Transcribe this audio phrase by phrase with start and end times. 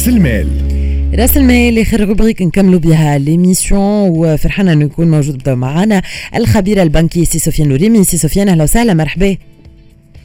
[0.00, 0.46] رأس المال.
[1.14, 6.02] رأس المال آخر rubrique نكملوا بها l'émission وفرحانة انه يكون موجود معنا
[6.34, 9.36] الخبير البنكي سي سفيان نوريمي سي سفيان أهلا وسهلا مرحبا.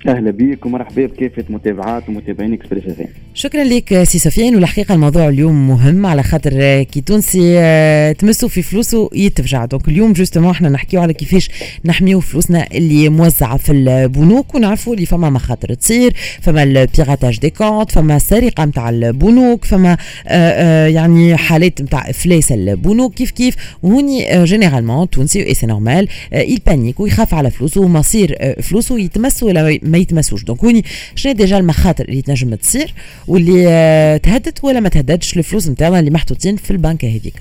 [0.07, 5.67] أهلا بك ومرحبا بكافه متابعات ومتابعين إكسبريس إف شكرا لك سي سفيان والحقيقة الموضوع اليوم
[5.67, 9.65] مهم على خاطر كي تونسي آه، تمسوا في فلوسه يتفجع.
[9.65, 11.49] donc اليوم justement إحنا نحكيو على كيفاش
[11.85, 17.49] نحميو فلوسنا اللي موزعة في البنوك ونعرفوا اللي فما مخاطر تصير فما ال piratage des
[17.49, 19.97] comptes فما السرقة نتاع البنوك فما آه،
[20.27, 23.13] آه، يعني حالات نتاع إفلاس البنوك.
[23.13, 28.99] كيف كيف؟ وهوني généralement تونسي et c'est normal ي panique ويخاف على فلوسه ومصير فلوسه
[28.99, 30.83] يتمس ولا ما يتمسوش donc هوني
[31.15, 32.93] شنو déjà المخاطر اللي تنجم تصير
[33.27, 37.33] واللي آه، تهدت ولا ما تهددش الفلوس نتاعنا اللي محطوطين في البنك هذيك.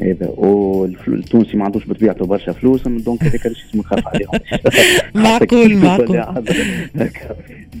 [0.00, 4.30] هذا والتونسي ما عندوش بطبيعته برشا فلوس donc هذاك اللي اسمه نخاف عليهم.
[5.24, 6.24] معقول معقول.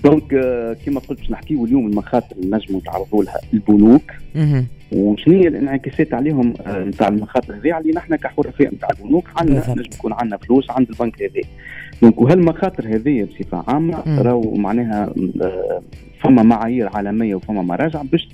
[0.04, 4.12] donc آه، كما قلت باش نحكيو اليوم المخاطر اللي نجموا نتعرضوا لها البنوك.
[4.92, 9.90] وشنو هي الانعكاسات عليهم نتاع آه، المخاطر هذه؟ علينا إحنا كحرفاء نتاع البنوك عندنا نجم
[9.94, 11.42] يكون عندنا فلوس عند البنك هذا.
[12.02, 15.82] donc وهالمخاطر هذه بصفة عامة؟ راهو معناها آه،
[16.24, 18.28] فما معايير عالمية وفما مراجع باش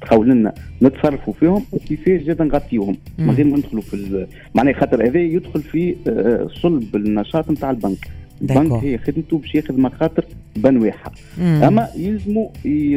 [0.00, 2.96] تخول لنا نتصرفوا فيهم وكيفاش زاد نغطيوهم.
[3.18, 8.08] من غير ما ندخلوا في معناها خاطر هذا يدخل في آه، صلب النشاط نتاع البنك.
[8.42, 10.24] البنك هي خدمته باش ياخذ مخاطر
[10.56, 12.48] بنواعها أما يلزموا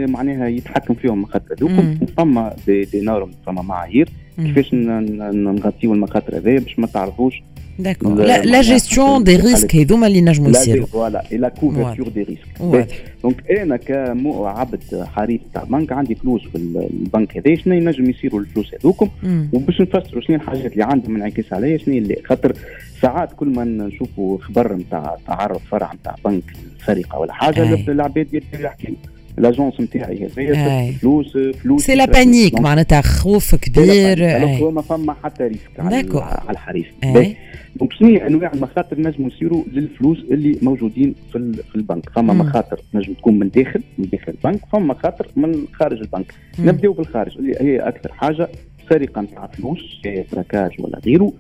[0.08, 1.96] معناها يتحكم فيهم المخاطر هذوكم.
[2.18, 7.42] فما des, des normes فما معايير كيفاش نغطيو المخاطر هذايا باش ما تعرضوش
[7.80, 12.88] d'accord la gestion des risques هذوما اللي نجموا يصيروا voilà la couverture des risques
[13.24, 18.74] donc أنا كعبد حريف تاع بنك عندي فلوس في البنك هذا شنو ينجم يصيروا الفلوس
[18.74, 19.10] هذوكم؟
[19.54, 22.54] وباش نفسروا شنو الحاجات اللي عندهم انعكاس عليا شنو اللي خاطر
[23.02, 26.44] ساعات كل ما نشوفوا خبر نتاع تعرض فرع نتاع بنك
[26.86, 28.94] سرقه ولا حاجة العباد يبداو يحكي
[29.38, 34.38] l'agence نتاعي هذايا فلوس فلوس c'est la panique معناتها خوف كبير.
[34.38, 36.88] هو ما فما حتى risque على الحريف
[37.76, 42.80] donc شنو هي أنواع المخاطر نجموا يصيروا للفلوس اللي موجودين في, في البنك؟ فما مخاطر
[42.94, 46.34] نجم تكون من داخل من داخل البنك فما مخاطر من خارج البنك.
[46.60, 47.38] نبداو بالخارج.
[47.38, 48.50] اللي هي أكثر حاجة
[48.90, 50.02] سرقه نتاع فلوس
[50.32, 51.34] تراكاج ولا غيره.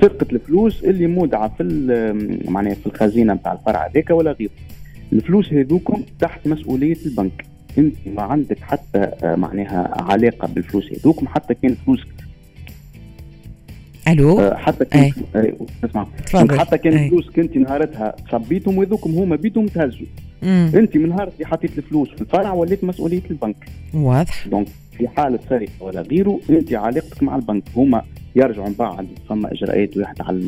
[0.00, 1.64] سرقه الفلوس اللي مودعة في
[2.48, 4.50] معناها في الخزينة نتاع الفرع هذاك ولا غيره.
[5.12, 7.44] الفلوس هذوكم تحت مسؤولية البنك.
[7.78, 12.06] انت ما عندك حتى آه، معناها علاقة بالفلوس هذوكم حتى كان فلوس.
[14.08, 15.12] ألو؟ آه، حتى كان
[15.84, 16.06] اسمع.
[16.58, 20.06] حتى كان فلوس كنت نهارتها صبيتهم وذوكم هما بيتهم تهزوا.
[20.42, 23.68] انت من نهار اللي حطيت الفلوس في الفرع وليت مسؤولية البنك.
[23.94, 24.48] واضح.
[24.48, 24.66] donc
[24.98, 27.62] في حالة سرقه ولا غيره انت علاقتك مع البنك.
[27.76, 28.02] هما
[28.38, 30.42] يرجعوا من بعد فما إجراءات واحدة على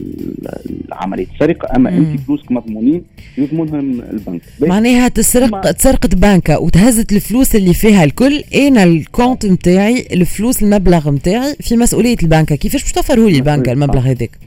[0.92, 1.96] عمليه السرقه أما مم.
[1.96, 3.02] انت فلوسك مضمونين
[3.38, 4.42] يضمنهم البنك.
[4.60, 8.44] معناها تسرق تسرقت بنكة وتهزت الفلوس اللي فيها الكل.
[8.54, 12.56] أنا ال compte نتاعي الفلوس المبلغ نتاعي في مسؤولية البنكة.
[12.56, 14.38] كيفاش باش توفروا لي البنكة المبلغ هذاك؟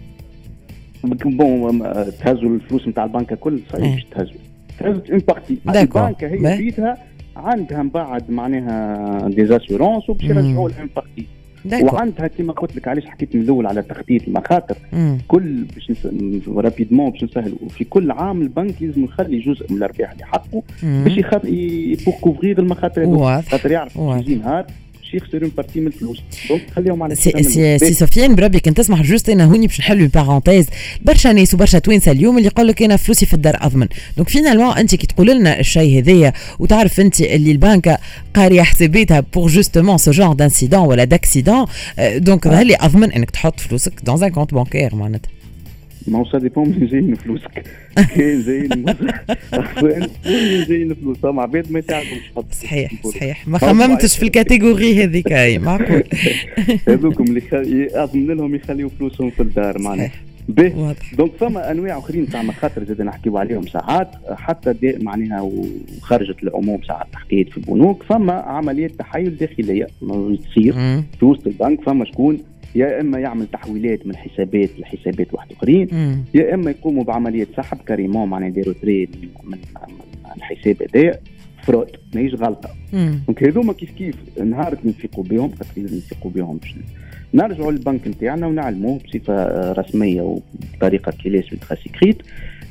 [1.03, 1.83] bon
[2.23, 4.39] تهزوا الفلوس نتاع البنكه كل صحيح باش تهزوا.
[4.79, 6.97] تهزت une partie البنكة هي بيدها
[7.35, 11.25] عندها من بعد معناها des assurances وباش يرجعوا لها une partie
[11.93, 14.75] وعندها كما قلت لك علاش حكيت من الأول على تخطيط المخاطر.
[15.27, 15.91] كل باش.
[16.47, 21.17] rapidement باش نسهل في كل عام البنك لازم يخلي جزء من الأرباح اللي حقه باش
[21.17, 23.03] يخلي pour couvrir المخاطر
[23.41, 24.65] خاطر يعرف يجي نهار
[25.13, 26.21] يخسر une partie من الفلوس.
[26.49, 30.07] donc خليهم على سي, سي, سي سفيان بربي كنت تسمح juste أنا هوني باش نحلوا
[30.07, 30.65] parenthèse
[31.01, 33.87] برشا ناس وبرشا توانسة اليوم اللي يقول لك أنا فلوسي في الدار أضمن.
[34.17, 37.99] donc finalement أنت كي تقول لنا الشيء هذايا وتعرف أنت اللي البنك
[38.35, 41.65] قاريه حساباتها pour justement ce genre d'incident ولا d'accident
[42.15, 45.42] donc ظهر لي اضمن إنك تحط فلوسك dans un compte bancaire معناتها؟
[46.07, 47.63] ما هو ça dépend من جايين فلوسك
[48.15, 48.85] كاين جايين
[49.83, 50.07] وين
[50.67, 53.47] جايين فلوس مع عباد ما يساعدهمش صحيح صحيح.
[53.47, 56.03] ما خممتش في ال catégorie هذيك أي معقول.
[56.87, 60.11] هذوكم اللي اضمن لهم يخليوا فلوسهم في الدار معناها.
[60.49, 60.95] به.
[61.17, 63.67] donc فما أنواع أخرين تاع مخاطر زاد نحكيو عليهم.
[63.67, 68.03] ساعات حتى معناها وخرجت العموم ساعات حكيت في البنوك.
[68.03, 69.87] فما عمليات تحايل داخلية.
[70.49, 70.73] تصير
[71.19, 72.39] في وسط البنك فما شكون
[72.75, 75.87] يا إما يعمل تحويلات من حسابات لحسابات واحد آخرين
[76.33, 79.09] يا إما يقوموا بعملية سحب carrément معناها يديروا retrait
[79.43, 79.57] من,
[80.37, 81.19] الحساب هذايا
[81.63, 82.69] fraude ماهيش غلطة.
[83.27, 86.75] donc هذوما كيف كيف نهار نفيقوا بهم خاطر نفيقوا بهم باش
[87.33, 91.43] نرجعوا للبنك نتاعنا ونعلموه بصفة رسمية وبطريقة qui laisse
[91.83, 92.17] écrite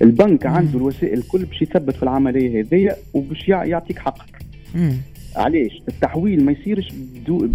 [0.02, 0.52] البنك مم.
[0.52, 4.42] عنده الوسائل الكل باش يثبت في العملية هذيا وباش يعطيك حقك.
[5.36, 6.88] علاش؟ التحويل ما يصيرش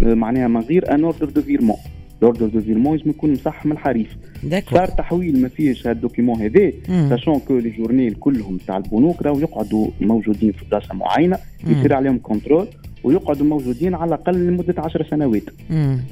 [0.02, 1.76] معناها من غير un ordre de virement
[2.22, 4.16] l'ordre de virement لازم يكون مصح من الحريف
[4.70, 6.72] صار تحويل ما فيهش هذا ال document هذا
[7.08, 12.18] sachant que les journaux كلهم تاع البنوك راهو يقعدوا موجودين في بلاصة معينة يصير عليهم
[12.18, 12.66] contrôle
[13.04, 15.42] ويقعدوا موجودين على الأقل لمدة 10 سنوات.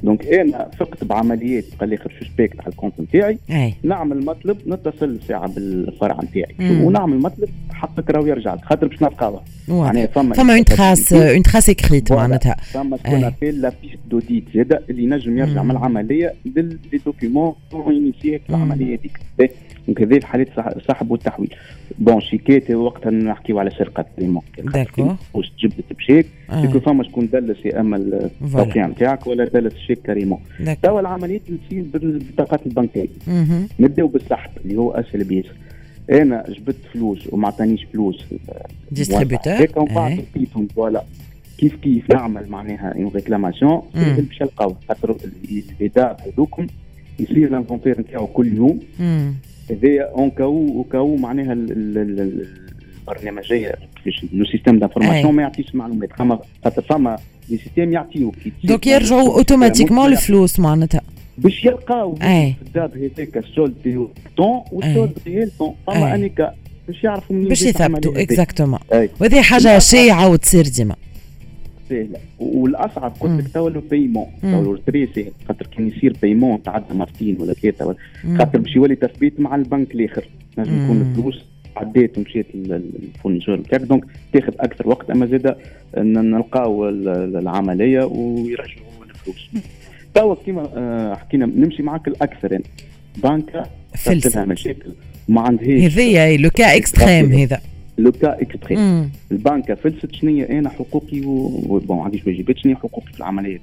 [0.03, 3.37] donc أنا فقت بعمليات قال لي خرج suspect على ال compte نتاعي
[3.83, 6.55] نعمل مطلب نتصل ساعة بالفرع نتاعي.
[6.85, 11.69] ونعمل مطلب حقك راهو يرجع خاطر باش نلقاوه معناها فما فما une trace une trace
[11.69, 12.55] écrite معناتها.
[12.61, 17.53] فما ce qu'on appelle la piste d'audit زاده اللي ينجم يرجع من العملية لي document
[17.73, 19.19] initié العملية هذيك
[19.87, 21.55] donc هذه الحالات السحب والتحويل
[21.99, 24.05] bon شيكات وقتها نحكيو على سرقه
[24.73, 26.27] d'accord واش جبت بشيك.
[26.49, 26.63] آه.
[26.63, 27.97] يكون فما شكون دلس يا اما
[28.41, 30.39] التوقيع نتاعك ولا دلس الشيك carrément
[30.83, 33.07] توا العمليات تصير بالبطاقات البنكية.
[33.79, 35.53] نبداو بالسحب اللي هو اسهل بيسر
[36.11, 38.25] أنا جبت فلوس وما عطانيش فلوس.
[38.91, 41.03] distributeur هيك ومن بعد لقيتهم voilà.
[41.57, 45.15] كيف كيف نعمل معناها une réclamation باش نلقاو خاطر
[45.79, 46.67] الاداء هذوكم
[47.19, 48.79] يصير الانفونتير نتاعو كل يوم.
[49.71, 51.53] هذايا اون كاو كاو معناها
[53.07, 56.09] البرنامجية كيفاش لو سيستيم دانفورماسيون ما يعطيش معلومات.
[56.63, 57.17] خاطر فما
[57.49, 58.31] لي سيستيم يعطيو
[58.63, 61.01] دونك يرجعوا اوتوماتيكمون الفلوس معناتها.
[61.37, 64.07] باش يلقاو في الداب هذاك السولد
[64.37, 65.75] طون والسولد ديال طون.
[65.87, 66.53] فما أنيكا
[66.87, 70.95] باش يعرفوا منين باش يثبتوا اكزاكتومون وهذه حاجة شائعة وتصير ديما.
[71.89, 72.19] سهلة.
[72.39, 77.37] والأصعب قلت لك توا le paiement توا retrait سهل خاطر كان يصير paiement تعدى مرتين
[77.39, 77.95] ولا ثلاثة
[78.37, 80.27] خاطر باش يولي تثبيت مع البنك الآخر.
[80.57, 81.43] لازم يكون الفلوس
[81.75, 84.03] عديت ومشيت لل fournisseur نتاعك donc
[84.33, 85.55] تاخذ أكثر وقت أما زاد
[85.97, 89.49] نلقاو العملية ويرجعوا الفلوس.
[90.17, 92.51] توا كيما آه، حكينا نمشي معك الأكثر.
[92.51, 92.63] يعني
[93.23, 93.63] بنكه
[93.95, 94.91] فلسة مشاكل
[95.27, 95.93] ما عندهاش.
[95.93, 97.59] هذايا le cas extrême هذا.
[97.97, 103.17] le cas extrême البنكه فلست شنو أنا حقوقي و bon عنديش واجبات شنو حقوقي في
[103.19, 103.57] العملية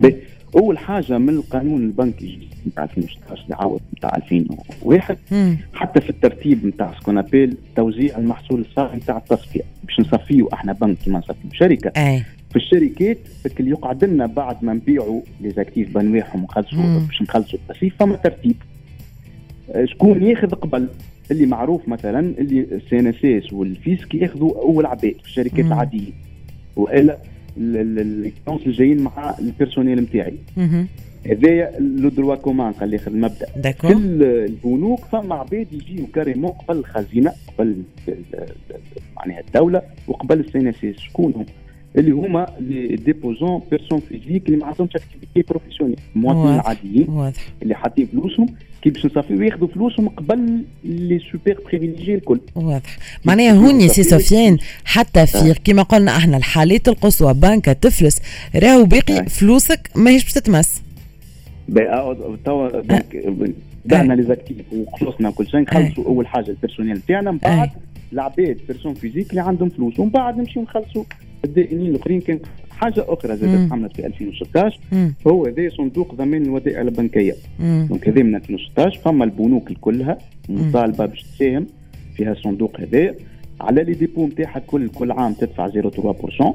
[0.00, 0.14] دي
[0.56, 5.56] أول حاجة من القانون البنكي نتاع 2016 اللي عاود نتاع 2001 مم.
[5.74, 9.60] حتى في الترتيب نتاع ce qu'on appelle توزيع المحصول الصافي نتاع التصفية.
[9.84, 11.92] باش نصفيو أحنا بنك كيما نصفيو شركة.
[11.96, 12.22] أي.
[12.56, 13.18] في الشركات
[13.60, 18.56] اللي يقعد لنا بعد ما نبيعوا les actifs بانواعهم ونخلصوا باش نخلصوا التصفية فما ترتيب.
[19.84, 20.88] شكون ياخذ قبل.
[21.30, 26.12] اللي معروف مثلا اللي ال CNSS وال fisc ياخذوا أول عباد في الشركات العادية.
[26.76, 27.18] وإلا
[27.58, 30.34] الكاس اللي جايين مع ال personnel نتاعي
[31.26, 33.46] هذايا le droit commun قال لي المبدأ.
[33.56, 33.92] d'accord.
[33.92, 37.82] كل البنوك فما عباد يجيو carrément قبل الخزينه قبل
[39.16, 41.46] معناها الدولة وقبل ال CNSS شكون هم؟
[41.96, 45.96] اللي هما les déposants personnes physiques اللي ما عندهمش activité professionnelle.
[46.16, 47.48] المواطنين العاديين واضح.
[47.62, 48.46] اللي حاطين فلوسهم
[48.82, 52.40] كي باش نصافيو ياخذوا فلوسهم قبل les super privilégiés الكل.
[52.54, 52.98] واضح.
[53.24, 58.22] معناها هوني سي سفيان حتى في كما قلنا إحنا الحالات القصوى بنكة تفلس
[58.54, 60.82] راهو باقي فلوسك ماهيش باش تتمس.
[62.44, 62.82] توا
[63.84, 67.70] بعنا les actifs وخلصنا كل شيء نخلصوا أول حاجة ال personnel تاعنا من بعد
[68.12, 71.04] العباد personnes physiques اللي عندهم فلوس ومن بعد نمشيو نخلصوا.
[71.44, 72.40] الدائنين الاخرين كان
[72.70, 75.14] حاجة أخرى زادت عملت في 2016 مم.
[75.26, 77.34] هو هذا صندوق ضمان الودائع البنكية.
[77.60, 80.18] donc هذا من 2016 فما البنوك كلها
[80.48, 81.66] مطالبة باش تساهم
[82.16, 83.14] في هذا الصندوق هذا.
[83.60, 86.54] على les dépôts نتاعها كل كل عام تدفع 0.3%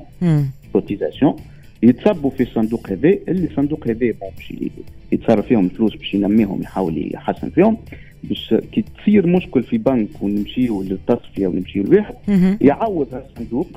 [0.74, 1.36] cotisation.
[1.83, 4.54] يتصبوا في الصندوق هذا اللي الصندوق هذا باش
[5.12, 7.78] يتصرف فيهم الفلوس باش ينميهم يحاول يحسن فيهم.
[8.23, 12.15] باش كي تصير مشكل في بنك ونمشيو للتصفية ونمشيو لواحد
[12.62, 13.68] يعوض الصندوق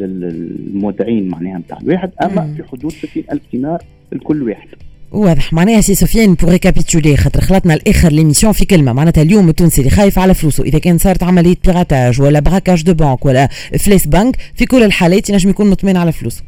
[0.00, 4.68] المودعين معناها نتاع الواحد أما في حدود 60000 دينار لكل واحد
[5.12, 5.52] واضح.
[5.52, 8.92] معناها سي سفيان pour récapituler خاطر خلطنا الآخر l'émission في كلمة.
[8.92, 10.64] معناتها اليوم التونسي اللي خايف على فلوسه.
[10.64, 13.48] إذا كان صارت عملية piratage ولا braquage de banque ولا
[13.78, 16.42] فلس بنك في كل الحالات ينجم يكون مطمئن على فلوسه.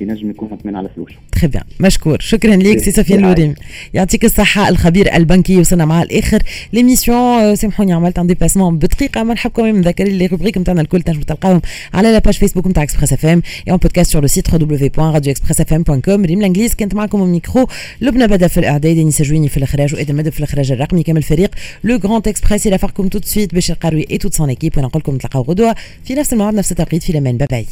[0.00, 1.14] ينجم يكون مطمئن على فلوسه.
[1.32, 2.20] très bien مشكور.
[2.20, 3.54] شكرا ليك سي سفيان نورين.
[3.94, 6.42] يعطيك الصحة الخبير البنكي وصلنا مع الآخر.
[6.72, 9.22] l'émission سامحوني عملت un dépassement بدقيقة.
[9.22, 11.60] ما نحبكم مذكرين les rubriques نتاعنا الكل تنجموا تلقاهم
[11.94, 16.40] على la page فيسبوك نتاع اكسبريس اف ام en podcast sur le site www.radioexpressfm.com ريم
[16.40, 17.66] لانجليز كانت معكم الميكرو
[18.00, 21.02] لبنى بدأ في الإعداد انيس جويني في الإخراج وإدم مدب في الإخراج الرقمي.
[21.02, 21.50] كامل الفريق
[21.84, 25.00] le grand express الا فاركم tout de suite بشير قروي et toute son équipe ونقول
[25.00, 27.66] لكم نتلاقاو غدوة في نفس الموعد نفس التوقيت في الامان bye